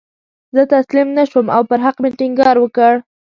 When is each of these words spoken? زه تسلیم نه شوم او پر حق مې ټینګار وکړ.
زه 0.55 0.61
تسلیم 0.73 1.07
نه 1.17 1.23
شوم 1.29 1.47
او 1.55 1.61
پر 1.69 1.79
حق 1.85 1.97
مې 2.01 2.09
ټینګار 2.19 2.55
وکړ. 2.59 2.93